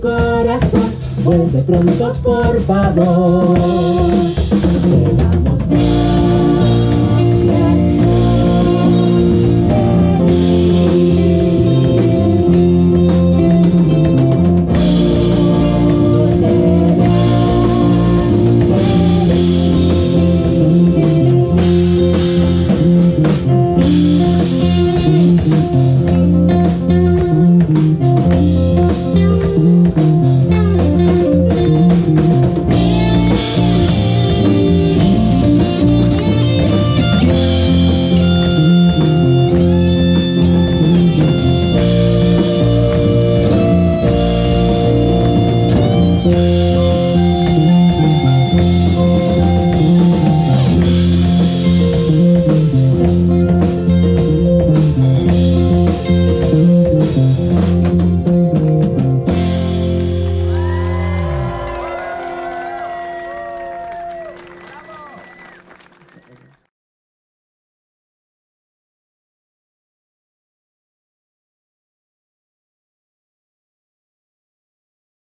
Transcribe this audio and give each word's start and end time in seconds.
corazón, 0.00 0.92
vuelve 1.24 1.62
pronto 1.62 2.12
por 2.22 2.60
favor. 2.62 3.58